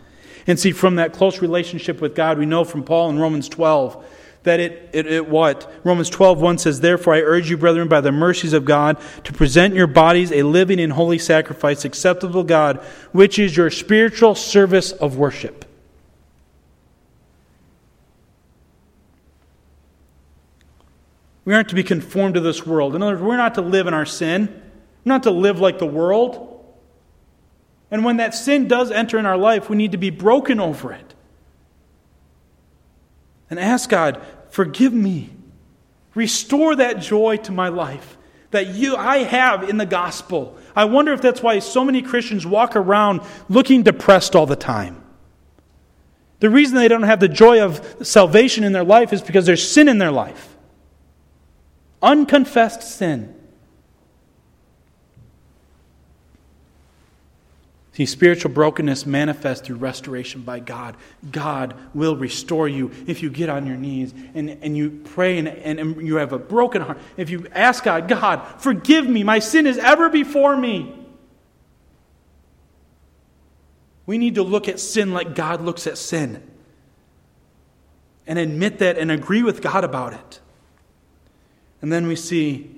[0.46, 4.04] And see, from that close relationship with God, we know from Paul in Romans 12
[4.44, 5.70] that it, it, it what?
[5.84, 9.32] Romans 12, 1 says, Therefore I urge you, brethren, by the mercies of God, to
[9.32, 12.78] present your bodies a living and holy sacrifice acceptable to God,
[13.12, 15.64] which is your spiritual service of worship.
[21.44, 22.94] We aren't to be conformed to this world.
[22.94, 24.48] In other words, we're not to live in our sin,
[25.04, 26.44] we're not to live like the world.
[27.90, 30.92] And when that sin does enter in our life, we need to be broken over
[30.92, 31.14] it.
[33.50, 35.30] And ask God, forgive me.
[36.14, 38.16] Restore that joy to my life
[38.50, 40.56] that you I have in the gospel.
[40.74, 45.02] I wonder if that's why so many Christians walk around looking depressed all the time.
[46.40, 49.66] The reason they don't have the joy of salvation in their life is because there's
[49.68, 50.54] sin in their life
[52.00, 53.34] unconfessed sin.
[57.98, 60.96] See, spiritual brokenness manifests through restoration by God.
[61.32, 65.48] God will restore you if you get on your knees and, and you pray and,
[65.48, 66.98] and, and you have a broken heart.
[67.16, 70.94] If you ask God, God, forgive me, my sin is ever before me.
[74.06, 76.40] We need to look at sin like God looks at sin
[78.28, 80.40] and admit that and agree with God about it.
[81.82, 82.70] And then we see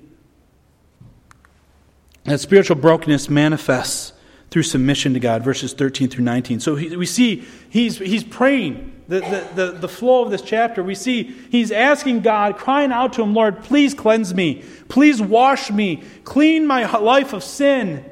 [2.23, 4.10] that spiritual brokenness manifests
[4.51, 6.59] through submission to God, verses 13 through 19.
[6.59, 8.89] So he, we see he's, he's praying.
[9.07, 13.13] The, the, the, the flow of this chapter, we see he's asking God, crying out
[13.13, 14.63] to him, Lord, please cleanse me.
[14.89, 16.03] Please wash me.
[16.25, 18.05] Clean my life of sin.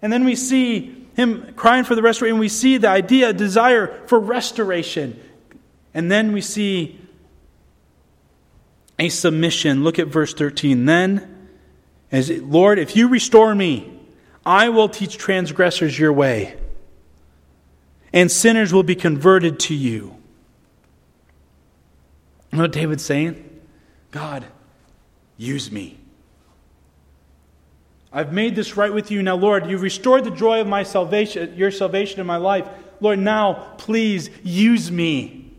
[0.00, 2.38] And then we see him crying for the restoration.
[2.38, 5.20] We see the idea, desire for restoration.
[5.92, 6.98] And then we see
[8.98, 9.84] a submission.
[9.84, 10.84] Look at verse 13.
[10.86, 11.48] Then,
[12.10, 13.95] as Lord, if you restore me,
[14.46, 16.54] I will teach transgressors your way,
[18.12, 20.16] and sinners will be converted to you.
[22.52, 23.42] You know what David's saying?
[24.12, 24.44] God,
[25.36, 25.98] use me.
[28.12, 29.20] I've made this right with you.
[29.20, 32.68] Now, Lord, you've restored the joy of my salvation, your salvation in my life.
[33.00, 35.50] Lord, now please use me.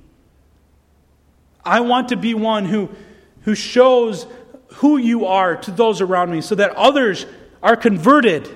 [1.63, 2.89] I want to be one who
[3.41, 4.25] who shows
[4.75, 7.25] who you are to those around me so that others
[7.61, 8.49] are converted.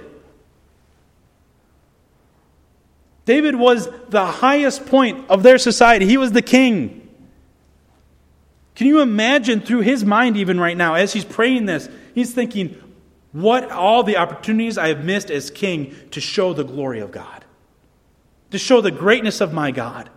[3.25, 6.97] David was the highest point of their society, he was the king.
[8.75, 12.81] Can you imagine through his mind, even right now, as he's praying this, he's thinking,
[13.31, 17.45] what all the opportunities I have missed as king to show the glory of God,
[18.51, 20.09] to show the greatness of my God.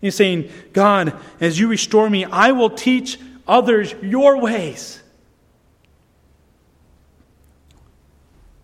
[0.00, 3.18] He's saying, God, as you restore me, I will teach
[3.48, 5.02] others your ways.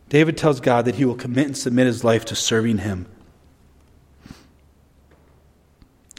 [0.08, 3.06] David tells God that he will commit and submit his life to serving him.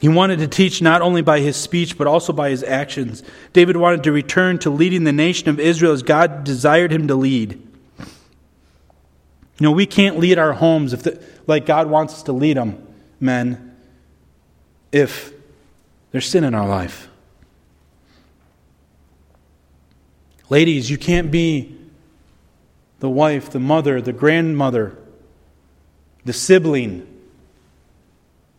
[0.00, 3.22] He wanted to teach not only by his speech, but also by his actions.
[3.52, 7.14] David wanted to return to leading the nation of Israel as God desired him to
[7.14, 7.52] lead.
[9.58, 12.56] You know, we can't lead our homes if the, like God wants us to lead
[12.56, 12.84] them,
[13.20, 13.76] men,
[14.90, 15.32] if
[16.10, 17.08] there's sin in our life.
[20.50, 21.78] Ladies, you can't be
[22.98, 24.98] the wife, the mother, the grandmother,
[26.24, 27.06] the sibling,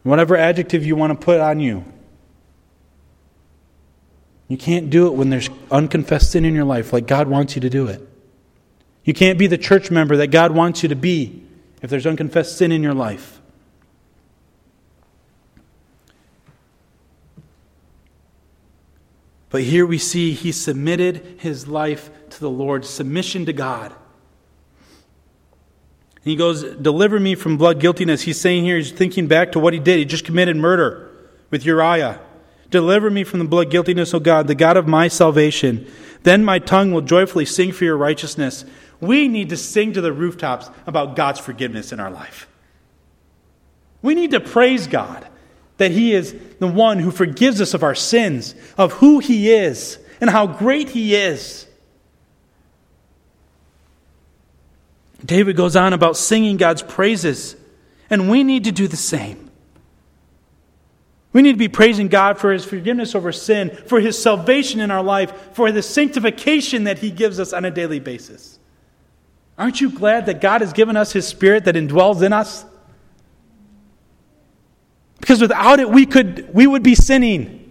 [0.10, 1.84] whatever adjective you want to put on you.
[4.48, 7.62] You can't do it when there's unconfessed sin in your life like God wants you
[7.62, 8.08] to do it.
[9.04, 11.44] You can't be the church member that God wants you to be
[11.82, 13.42] if there's unconfessed sin in your life.
[19.50, 23.96] But here we see he submitted his life to the Lord, submission to God.
[26.26, 28.24] He goes, Deliver me from blood guiltiness.
[28.24, 30.00] He's saying here, he's thinking back to what he did.
[30.00, 31.10] He just committed murder
[31.52, 32.20] with Uriah.
[32.72, 35.88] Deliver me from the blood guiltiness, O God, the God of my salvation.
[36.24, 38.66] Then my tongue will joyfully sing for your righteousness.
[39.00, 42.48] We need to sing to the rooftops about God's forgiveness in our life.
[44.02, 45.28] We need to praise God
[45.78, 50.00] that He is the one who forgives us of our sins, of who He is,
[50.20, 51.68] and how great He is.
[55.26, 57.56] David goes on about singing God's praises,
[58.10, 59.50] and we need to do the same.
[61.34, 64.92] We need to be praising God for His forgiveness over sin, for His salvation in
[64.92, 68.60] our life, for the sanctification that He gives us on a daily basis.
[69.58, 72.66] Aren't you glad that God has given us His Spirit that indwells in us?
[75.20, 77.65] Because without it, we, could, we would be sinning.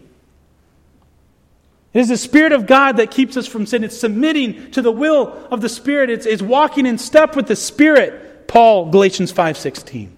[1.94, 3.84] It is the Spirit of God that keeps us from sin.
[3.84, 6.10] It's submitting to the will of the Spirit.
[6.10, 8.48] It's, it's walking in step with the Spirit.
[8.48, 10.10] Paul, Galatians 5.16.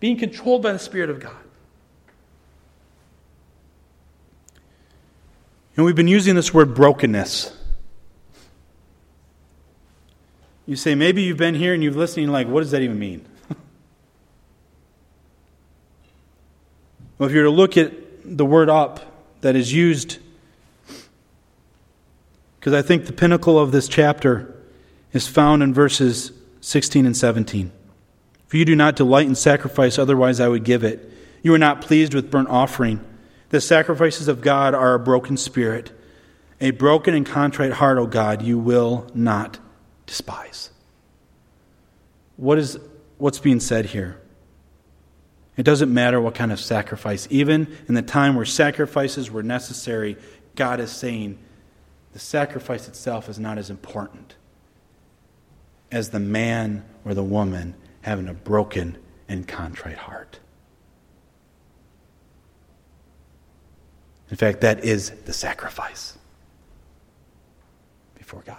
[0.00, 1.36] Being controlled by the Spirit of God.
[5.76, 7.54] And we've been using this word brokenness.
[10.64, 13.26] You say, maybe you've been here and you've listening like, what does that even mean?
[17.18, 17.92] well, if you were to look at
[18.24, 19.11] the word up,
[19.42, 20.18] that is used
[22.62, 24.54] because I think the pinnacle of this chapter
[25.12, 26.30] is found in verses
[26.60, 27.72] 16 and 17.
[28.46, 31.12] For you do not delight in sacrifice, otherwise I would give it.
[31.42, 33.04] You are not pleased with burnt offering.
[33.48, 35.90] The sacrifices of God are a broken spirit.
[36.60, 39.58] A broken and contrite heart, O God, you will not
[40.06, 40.70] despise.
[42.36, 42.78] What is
[43.18, 44.21] what's being said here?
[45.56, 47.28] It doesn't matter what kind of sacrifice.
[47.30, 50.16] Even in the time where sacrifices were necessary,
[50.54, 51.38] God is saying
[52.12, 54.34] the sacrifice itself is not as important
[55.90, 58.96] as the man or the woman having a broken
[59.28, 60.38] and contrite heart.
[64.30, 66.16] In fact, that is the sacrifice
[68.14, 68.56] before God.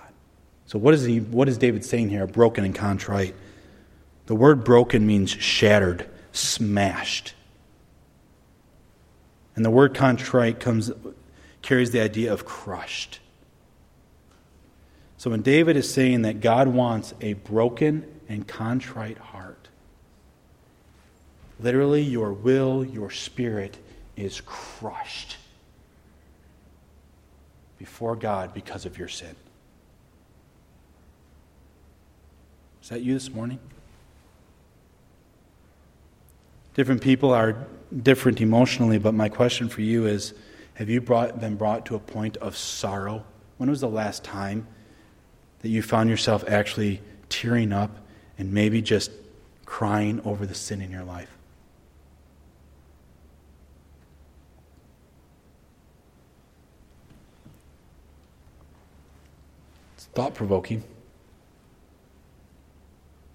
[0.68, 2.28] So, what is, he, what is David saying here?
[2.28, 3.36] Broken and contrite.
[4.28, 7.34] The word broken means shattered smashed.
[9.55, 10.91] And the word contrite comes,
[11.61, 13.19] carries the idea of crushed.
[15.17, 19.69] So when David is saying that God wants a broken and contrite heart,
[21.59, 23.77] literally your will, your spirit
[24.17, 25.38] is crushed
[27.77, 29.36] before God because of your sin.
[32.81, 33.59] Is that you this morning?
[36.74, 37.55] Different people are
[38.01, 40.34] different emotionally, but my question for you is
[40.76, 43.24] have you brought, been brought to a point of sorrow?
[43.57, 44.65] When was the last time
[45.59, 47.91] that you found yourself actually tearing up
[48.39, 49.11] and maybe just
[49.65, 51.30] crying over the sin in your life?
[59.95, 60.84] It's thought provoking.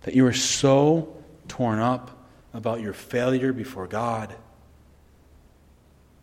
[0.02, 1.16] That you are so
[1.46, 2.17] torn up
[2.54, 4.34] about your failure before God.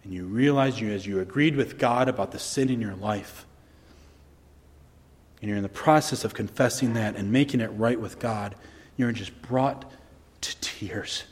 [0.04, 3.46] And you realize you, as you agreed with God about the sin in your life,
[5.42, 8.56] and you're in the process of confessing that and making it right with God,
[8.98, 9.92] you're just brought
[10.42, 11.24] to tears.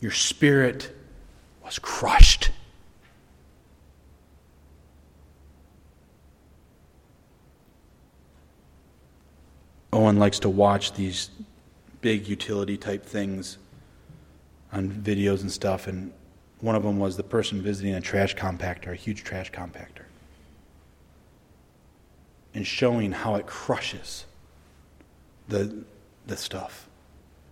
[0.00, 0.94] Your spirit
[1.64, 2.50] was crushed.
[9.92, 11.30] Owen likes to watch these
[12.00, 13.58] big utility type things
[14.72, 16.12] on videos and stuff, and
[16.60, 20.04] one of them was the person visiting a trash compactor, a huge trash compactor,
[22.54, 24.24] and showing how it crushes
[25.48, 25.84] the,
[26.26, 26.88] the stuff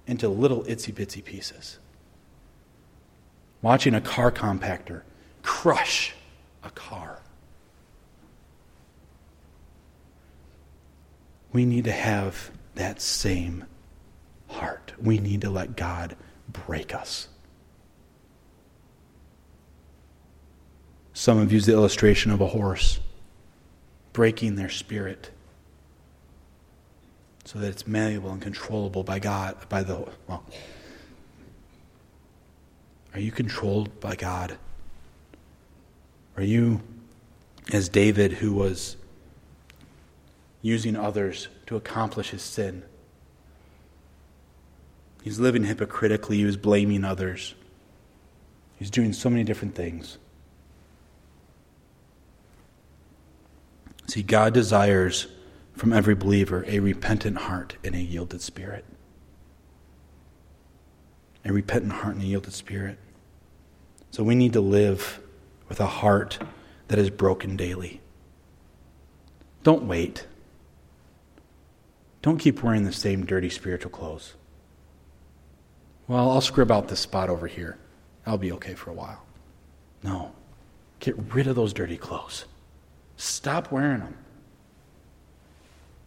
[0.06, 1.78] into little itsy bitsy pieces.
[3.60, 5.02] Watching a car compactor
[5.42, 6.14] crush
[6.64, 7.20] a car.
[11.52, 13.64] We need to have that same
[14.48, 14.92] heart.
[15.00, 16.16] We need to let God
[16.48, 17.28] break us.
[21.12, 23.00] Some have used the illustration of a horse
[24.12, 25.30] breaking their spirit
[27.44, 30.44] so that it's malleable and controllable by God, by the, well,
[33.12, 34.56] are you controlled by God?
[36.36, 36.80] Are you,
[37.72, 38.96] as David, who was
[40.62, 42.82] using others to accomplish his sin?
[45.22, 46.38] He's living hypocritically.
[46.38, 47.54] He was blaming others.
[48.76, 50.18] He's doing so many different things.
[54.06, 55.28] See, God desires
[55.74, 58.84] from every believer a repentant heart and a yielded spirit.
[61.44, 62.98] A repentant heart and a yielded spirit.
[64.10, 65.20] So we need to live
[65.68, 66.38] with a heart
[66.88, 68.00] that is broken daily.
[69.62, 70.26] Don't wait.
[72.22, 74.34] Don't keep wearing the same dirty spiritual clothes.
[76.06, 77.78] Well, I'll scrub out this spot over here.
[78.26, 79.24] I'll be okay for a while.
[80.02, 80.32] No.
[80.98, 82.44] Get rid of those dirty clothes.
[83.16, 84.16] Stop wearing them.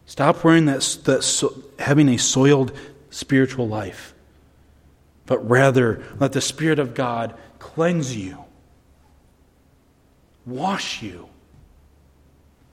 [0.05, 2.77] Stop wearing that, that so, having a soiled
[3.09, 4.13] spiritual life.
[5.25, 8.43] But rather, let the Spirit of God cleanse you,
[10.45, 11.29] wash you,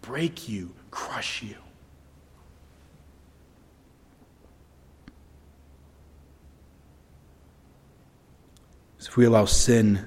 [0.02, 1.54] break you, crush you.
[9.10, 10.06] If we allow sin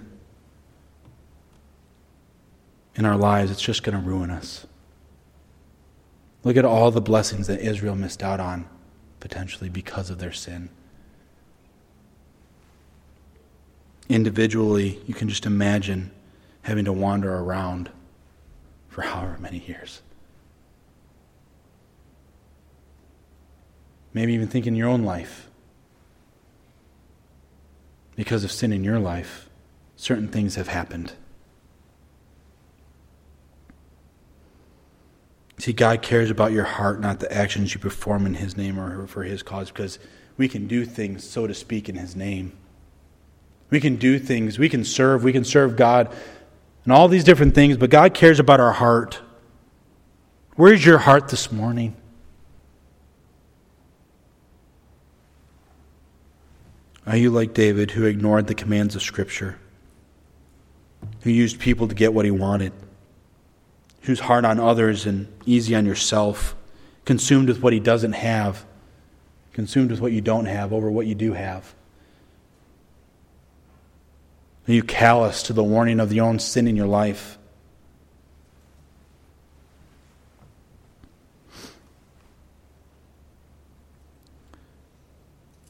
[2.96, 4.66] in our lives, it's just going to ruin us.
[6.46, 8.66] Look at all the blessings that Israel missed out on,
[9.20, 10.70] potentially because of their sin.
[14.08, 16.10] Individually, you can just imagine
[16.62, 17.90] having to wander around
[18.88, 20.02] for however many years.
[24.14, 25.50] Maybe even think in your own life
[28.16, 29.50] because of sin in your life,
[29.96, 31.14] certain things have happened.
[35.58, 39.08] See, God cares about your heart, not the actions you perform in His name or
[39.08, 40.00] for His cause, because
[40.36, 42.52] we can do things, so to speak, in His name.
[43.70, 46.14] We can do things, we can serve, we can serve God,
[46.84, 49.22] and all these different things, but God cares about our heart.
[50.56, 51.96] Where's your heart this morning?
[57.06, 59.58] Are you like David, who ignored the commands of Scripture,
[61.22, 62.72] who used people to get what he wanted,
[64.02, 66.56] who's hard on others and easy on yourself,
[67.04, 68.66] consumed with what he doesn't have,
[69.52, 71.76] consumed with what you don't have over what you do have?
[74.68, 77.38] Are you callous to the warning of your own sin in your life?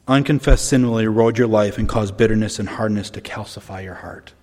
[0.07, 4.33] Unconfessed sin will erode your life and cause bitterness and hardness to calcify your heart.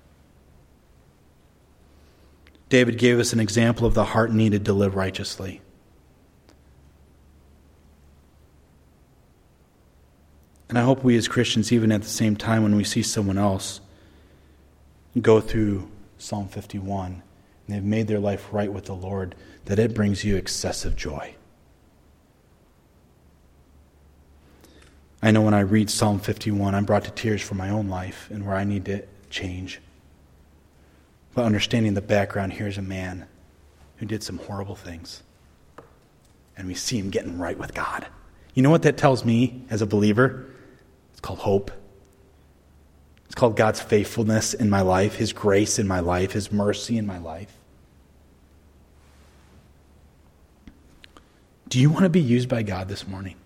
[2.71, 5.61] David gave us an example of the heart needed to live righteously.
[10.69, 13.37] And I hope we as Christians, even at the same time when we see someone
[13.37, 13.81] else
[15.21, 17.23] go through Psalm 51 and
[17.67, 19.35] they've made their life right with the Lord,
[19.65, 21.35] that it brings you excessive joy.
[25.23, 28.29] I know when I read Psalm 51, I'm brought to tears for my own life
[28.31, 29.81] and where I need to change.
[31.35, 33.27] But understanding the background, here's a man
[33.97, 35.23] who did some horrible things.
[36.57, 38.07] And we see him getting right with God.
[38.55, 40.47] You know what that tells me as a believer?
[41.13, 41.71] It's called hope.
[43.27, 47.07] It's called God's faithfulness in my life, His grace in my life, His mercy in
[47.07, 47.57] my life.
[51.69, 53.37] Do you want to be used by God this morning?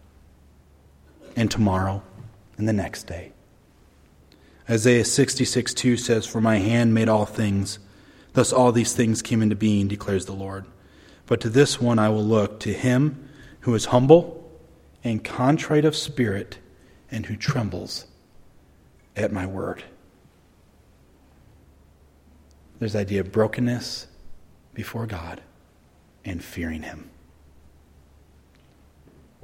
[1.37, 2.03] And tomorrow
[2.57, 3.33] and the next day.
[4.69, 7.79] Isaiah 66 2 says, For my hand made all things,
[8.33, 10.65] thus all these things came into being, declares the Lord.
[11.27, 13.29] But to this one I will look, to him
[13.61, 14.41] who is humble
[15.03, 16.59] and contrite of spirit,
[17.11, 18.07] and who trembles
[19.15, 19.85] at my word.
[22.79, 24.07] There's the idea of brokenness
[24.73, 25.41] before God
[26.25, 27.11] and fearing him.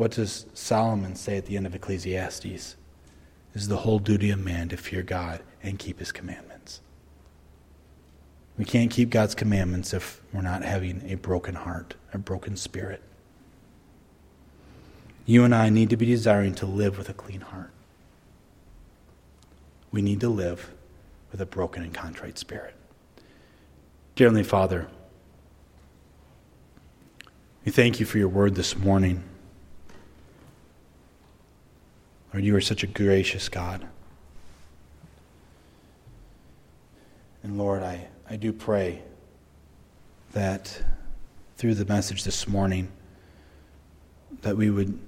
[0.00, 2.46] What does Solomon say at the end of Ecclesiastes?
[2.46, 2.74] It
[3.52, 6.80] is the whole duty of man to fear God and keep his commandments.
[8.56, 13.02] We can't keep God's commandments if we're not having a broken heart, a broken spirit.
[15.26, 17.70] You and I need to be desiring to live with a clean heart.
[19.92, 20.70] We need to live
[21.30, 22.74] with a broken and contrite spirit.
[24.16, 24.88] Dear Heavenly Father,
[27.66, 29.24] we thank you for your word this morning.
[32.32, 33.86] Lord, you are such a gracious God.
[37.42, 39.02] And Lord, I, I do pray
[40.32, 40.82] that
[41.56, 42.88] through the message this morning,
[44.42, 44.98] that we would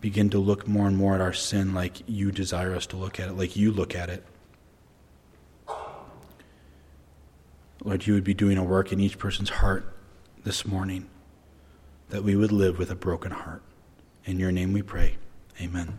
[0.00, 3.20] begin to look more and more at our sin like you desire us to look
[3.20, 4.24] at it, like you look at it.
[7.84, 9.92] Lord, you would be doing a work in each person's heart
[10.44, 11.08] this morning,
[12.10, 13.62] that we would live with a broken heart.
[14.24, 15.16] In your name we pray.
[15.60, 15.98] Amen.